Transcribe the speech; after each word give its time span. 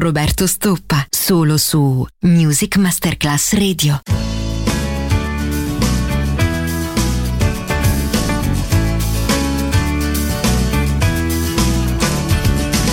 Roberto 0.00 0.46
Stoppa. 0.46 1.06
Solo 1.10 1.58
su 1.58 2.06
Music 2.20 2.78
Masterclass 2.78 3.52
Radio. 3.52 4.00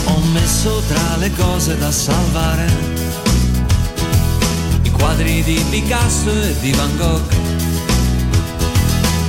Ho 0.04 0.22
messo 0.34 0.82
tra 0.90 1.16
le 1.16 1.32
cose 1.32 1.78
da 1.78 1.92
salvare 1.92 2.70
i 4.82 4.92
quadri 4.92 5.44
di 5.44 5.64
Picasso 5.70 6.30
e 6.30 6.56
di 6.60 6.74
Van 6.74 6.98
Gogh. 6.98 7.36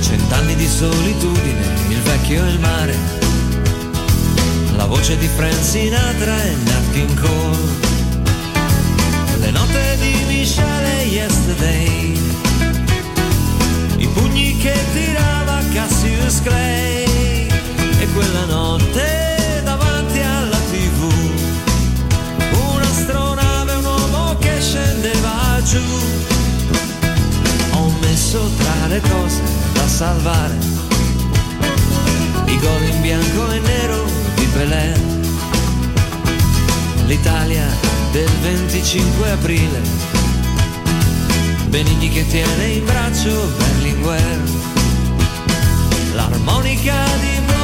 Cent'anni 0.01 0.55
di 0.55 0.67
solitudine, 0.67 1.65
il 1.87 2.01
vecchio 2.01 2.45
e 2.45 2.49
il 2.49 2.59
mare 2.59 3.28
la 4.79 4.85
voce 4.85 5.17
di 5.17 5.27
Frank 5.27 5.61
Sinatra 5.61 6.41
e 6.41 6.55
Nat 6.63 6.91
King 6.93 7.19
Cole, 7.19 7.57
le 9.41 9.51
note 9.51 9.97
di 9.99 10.23
Michele 10.25 11.03
Yesterday, 11.03 12.17
i 13.97 14.07
pugni 14.07 14.55
che 14.57 14.73
tirava 14.93 15.59
Cassius 15.73 16.41
Clay. 16.43 17.47
E 17.99 18.07
quella 18.13 18.45
notte 18.45 19.61
davanti 19.65 20.21
alla 20.21 20.59
tv, 20.71 21.11
un'astronave, 22.71 23.73
un 23.73 23.83
uomo 23.83 24.37
che 24.37 24.61
scendeva 24.61 25.61
giù. 25.61 25.83
Ho 27.71 27.93
messo 27.99 28.49
tra 28.57 28.87
le 28.87 29.01
cose 29.01 29.41
da 29.73 29.87
salvare. 29.87 30.57
I 32.45 32.59
gol 32.59 32.83
in 32.83 33.01
bianco 33.01 33.51
e 33.51 33.59
nero 33.59 34.28
Pelé. 34.53 34.93
L'Italia 37.05 37.65
del 38.11 38.29
25 38.41 39.31
aprile. 39.31 39.81
Benigni 41.67 42.09
che 42.09 42.27
tiene 42.27 42.65
in 42.65 42.85
braccio 42.85 43.51
Berlinguer. 43.57 44.39
L'armonica 46.13 47.05
di 47.19 47.39
Blowing 47.45 47.58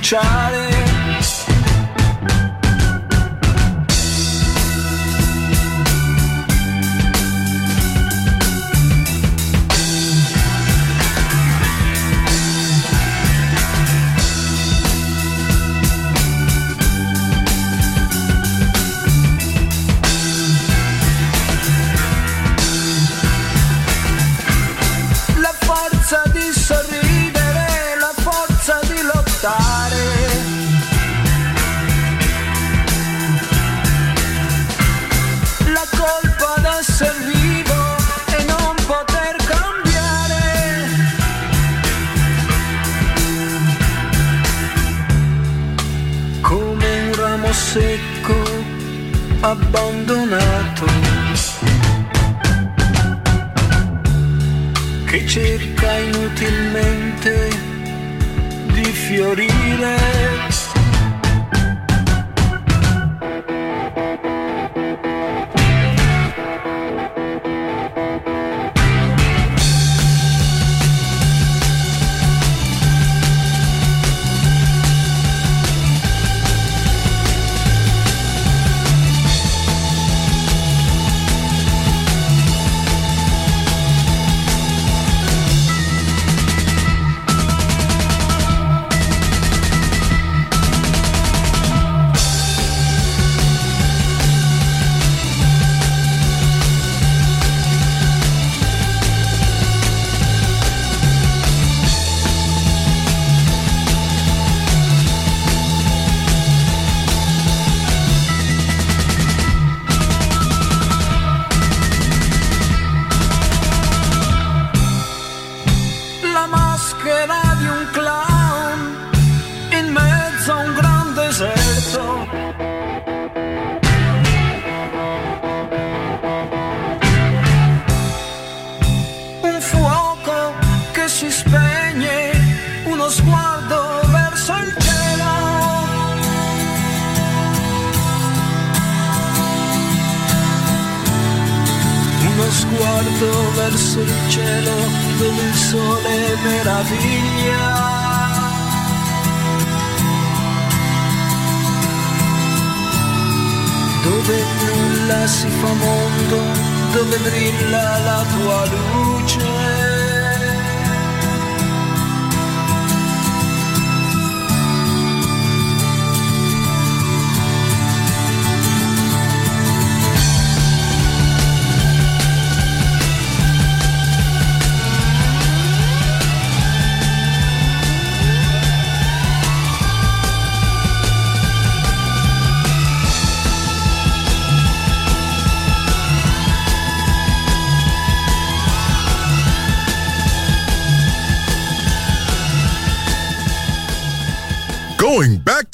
try 0.00 0.50
to 0.50 0.69
friend 59.98 60.29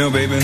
know, 0.00 0.10
baby, 0.10 0.40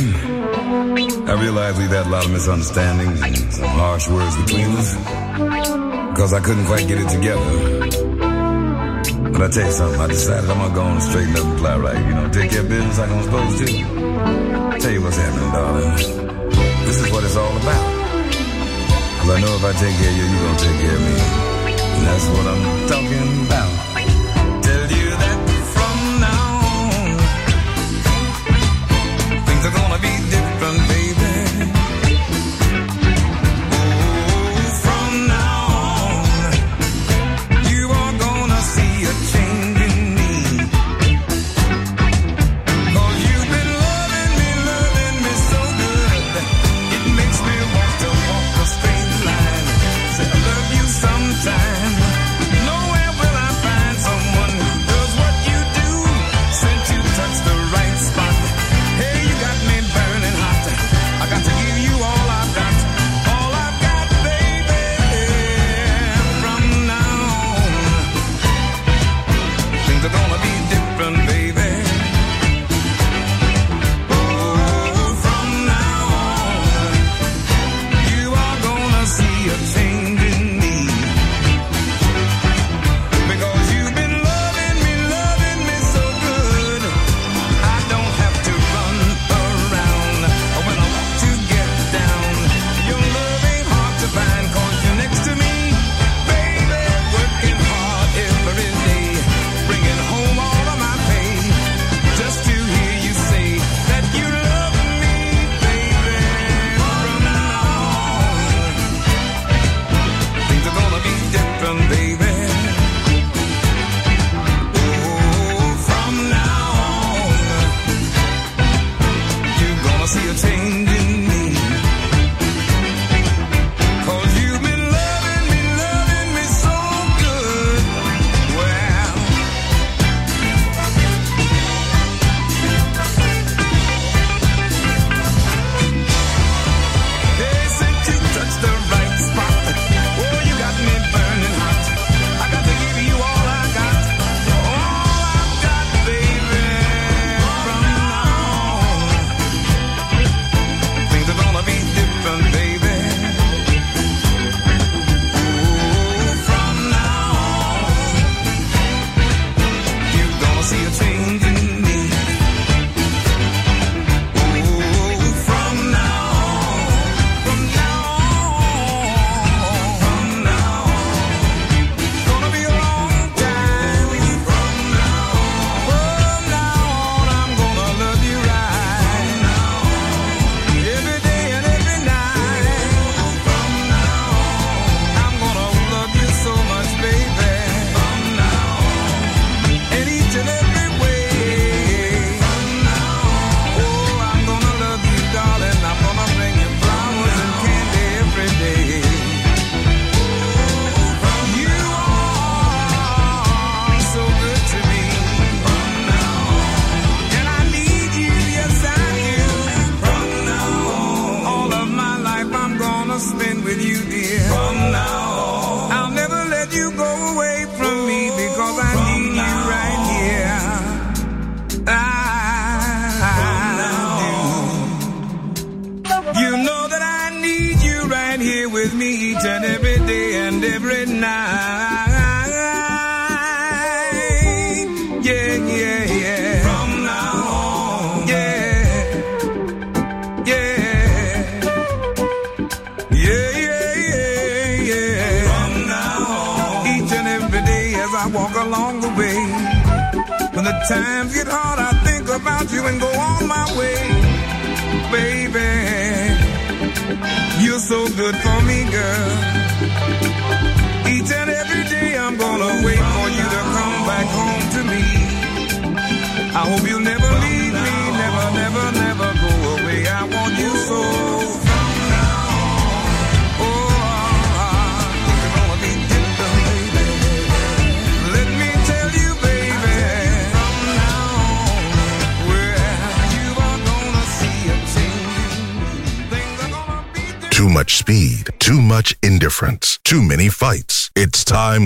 I 1.24 1.32
realize 1.40 1.78
we've 1.78 1.88
had 1.88 2.06
a 2.06 2.10
lot 2.10 2.26
of 2.26 2.30
misunderstandings 2.30 3.22
and 3.22 3.52
some 3.52 3.68
harsh 3.68 4.06
words 4.06 4.36
between 4.36 4.66
us 4.76 4.92
because 6.12 6.34
I 6.34 6.40
couldn't 6.40 6.66
quite 6.66 6.86
get 6.86 6.98
it 7.00 7.08
together. 7.08 7.48
But 9.32 9.42
I 9.42 9.48
tell 9.48 9.64
you 9.64 9.72
something, 9.72 10.00
I 10.00 10.08
decided 10.08 10.50
I'm 10.50 10.58
gonna 10.58 10.74
go 10.74 10.82
on 10.82 11.00
straighten 11.00 11.36
up 11.36 11.44
and 11.44 11.58
fly 11.58 11.76
right, 11.78 11.96
you 11.96 12.12
know, 12.12 12.28
take 12.28 12.50
care 12.50 12.60
of 12.60 12.68
business 12.68 12.98
like 12.98 13.08
I'm 13.10 13.22
supposed 13.22 13.58
to. 13.58 13.66
Tell 14.78 14.92
you 14.92 15.02
what's 15.02 15.16
happening, 15.16 15.50
darling. 15.50 15.96
This 16.84 17.00
is 17.00 17.10
what 17.10 17.24
it's 17.24 17.36
all 17.36 17.56
about. 17.56 17.84
Cause 19.20 19.30
I 19.30 19.40
know 19.40 19.56
if 19.56 19.64
I 19.64 19.72
take 19.72 19.96
care 19.96 20.10
of 20.10 20.16
you, 20.20 20.24
you're 20.36 20.44
gonna 20.44 20.58
take 20.58 20.80
care 20.84 20.96
of 20.96 21.00
me. 21.00 21.16
And 21.96 22.02
that's 22.04 22.28
what 22.28 22.44
I'm 22.44 22.88
talking 22.88 23.46
about. 23.46 23.75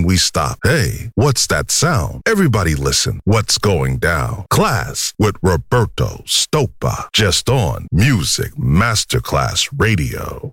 time 0.01 0.07
we 0.07 0.17
stop. 0.17 0.59
Hey, 0.63 1.11
what's 1.15 1.47
that 1.49 1.71
sound? 1.71 2.23
Everybody 2.27 2.75
listen. 2.75 3.21
What's 3.25 3.59
going 3.59 3.99
down? 3.99 4.45
Class 4.51 5.13
with 5.19 5.37
Roberto 5.43 6.23
Stopa, 6.27 7.09
Just 7.13 7.49
on 7.49 7.87
Music 7.93 8.53
Masterclass 8.55 9.69
Radio. 9.77 10.53